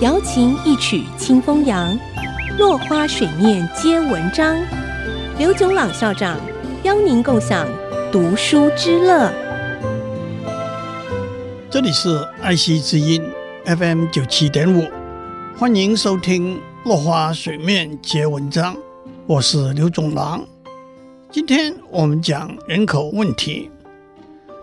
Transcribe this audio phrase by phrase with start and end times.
[0.00, 1.96] 瑶琴一曲清风扬，
[2.58, 4.56] 落花水面皆文章。
[5.38, 6.36] 刘炯朗校长
[6.82, 7.68] 邀您共享
[8.10, 9.32] 读书之乐。
[11.70, 13.22] 这里是爱惜之音
[13.66, 14.84] FM 九七点五，
[15.56, 18.74] 欢迎收听《落花水面皆文章》，
[19.28, 20.44] 我是刘炯朗。
[21.30, 23.70] 今天我们讲人口问题，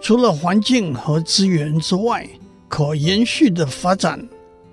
[0.00, 2.28] 除了环境和资源之外，
[2.68, 4.28] 可延续的发展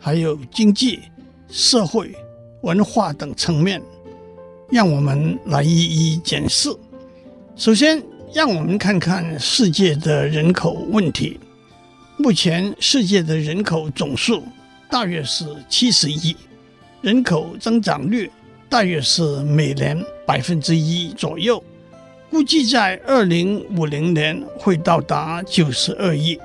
[0.08, 1.02] 还有经济、
[1.50, 2.16] 社会、
[2.62, 3.82] 文化等层面，
[4.70, 6.70] 让我们来一一检视。
[7.58, 8.02] 首先，
[8.34, 11.38] 让我们看看世界的人口问题。
[12.16, 14.42] 目前，世界的人口总数
[14.90, 16.34] 大约是七十亿，
[17.02, 18.32] 人口增长率
[18.70, 21.62] 大约是每年百分之一左右。
[22.30, 26.40] 估计在二零五零年会到达九十二亿。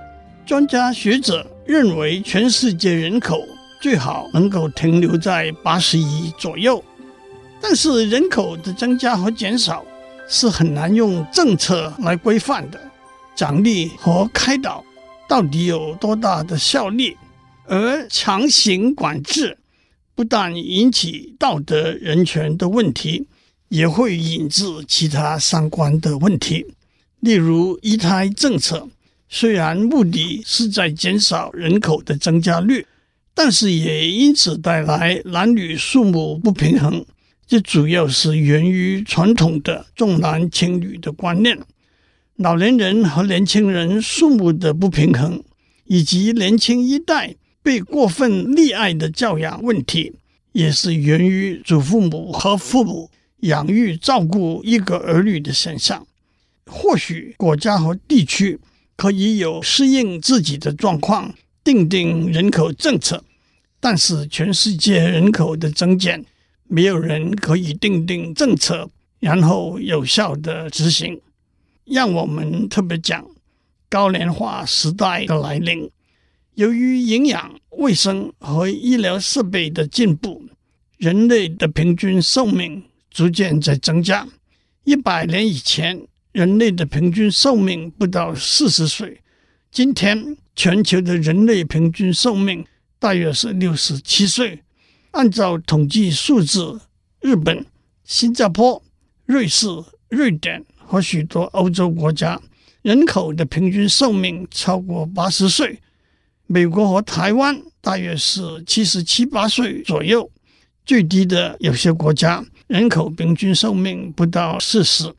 [0.45, 3.47] 专家学者认为，全世界人口
[3.81, 6.83] 最好能够停留在八十亿左右。
[7.61, 9.85] 但是，人口的增加和减少
[10.29, 12.81] 是很难用政策来规范的。
[13.35, 14.85] 奖励和开导
[15.29, 17.17] 到底有多大的效力？
[17.67, 19.57] 而强行管制
[20.15, 23.27] 不但引起道德人权的问题。
[23.69, 26.67] 也会引致其他相关的问题，
[27.21, 28.87] 例如一胎政策，
[29.35, 32.87] 虽然目的是在减少人口的增加率，
[33.33, 37.03] 但是也因此带来男女数目不平衡。
[37.47, 41.59] 这主要是源于传统的重男轻女的观念，
[42.37, 45.43] 老年人和年轻人数目的不平衡，
[45.87, 50.13] 以及年轻一代被过分溺爱的教养问题，
[50.53, 53.11] 也是源于祖父母和父母。
[53.43, 56.07] 养育照顾一个儿女的现象，
[56.67, 58.61] 或许国家和地区
[59.03, 63.25] 可以有适应自己的状况，定定人口政策，
[63.81, 66.25] 但是全世界人口的增减，
[66.69, 71.21] 没有人可以定定政策，然后有效的执行。
[71.85, 73.27] 让我们特别讲
[73.89, 75.91] 高龄化时代的来临，
[76.55, 80.45] 由于营养、卫生和医疗设备的进步，
[80.99, 82.85] 人类的平均寿命。
[83.11, 84.27] 逐渐在增加。
[84.85, 89.21] 一百年以前，人类的平均寿命不到四十岁。
[89.71, 92.65] 今天，全球的人类平均寿命
[92.99, 94.63] 大约是六十七岁。
[95.11, 96.81] 按照统计数字，
[97.21, 97.67] 日本、
[98.05, 98.83] 新加坡、
[99.27, 99.67] 瑞士、
[100.09, 102.41] 瑞典和许多欧洲国家
[102.81, 105.81] 人口的平均寿命超过八十岁。
[106.47, 110.31] 美国和台湾大约是七十七八岁左右。
[110.85, 112.45] 最低的有些国家。
[112.67, 115.13] 人口平均寿命不到四十，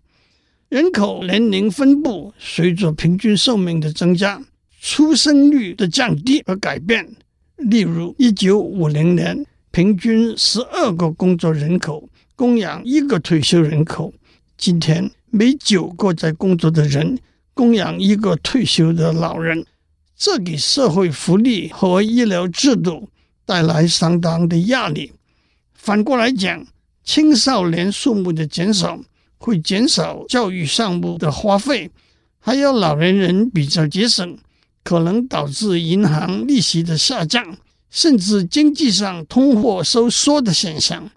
[0.74, 4.42] 人口年龄分布随着平均寿命的增加，
[4.82, 7.16] 出生率的降低而改变。
[7.58, 14.12] 例如，一九五零年，平均十二个工作人口供养一个退休人口；
[14.58, 17.20] 今天，每九个在工作的人
[17.54, 19.64] 供养一个退休的老人。
[20.18, 23.10] 这给社会福利和医疗制度
[23.46, 25.12] 带来相当的压力。
[25.76, 26.66] 反过来讲，
[27.04, 29.00] 青少年数目的减少
[29.44, 31.92] 会减少教育项目的花费，
[32.40, 34.38] 还有老年人比较节省，
[34.86, 37.58] 可能导致银行利息的下降，
[37.90, 41.12] 甚至经济上通货收缩的现象。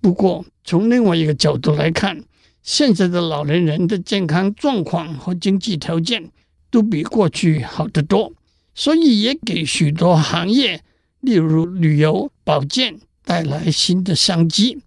[0.00, 2.24] 不过，从另外一个角度来看，
[2.62, 6.30] 现在的老年人的健康状况和经济条件
[6.70, 8.32] 都比过去好得多，
[8.74, 10.82] 所以也给许多行业，
[11.20, 14.78] 例如旅游、保健，带来新的商机。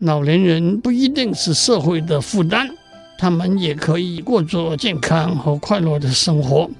[0.00, 2.70] 老年人不一定是社会的负担，
[3.18, 6.70] 他们也可以过着健康和快乐的生活。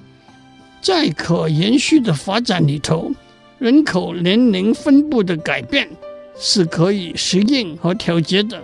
[0.81, 3.11] 在可延续的发展里头，
[3.57, 5.89] 人口年龄分布的改变
[6.37, 8.57] 是可以适应和调节的。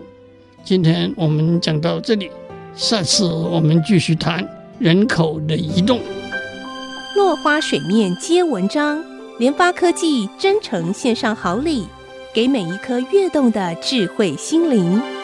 [0.64, 2.32] 今天我们讲到这里，
[2.78, 4.48] 下次我们继续谈
[4.80, 6.00] 人口的移动。
[7.18, 9.04] 落花水面皆文章，
[9.38, 11.88] 联发科技真诚献上好礼。
[12.36, 15.15] 给每一颗跃动的智慧心灵。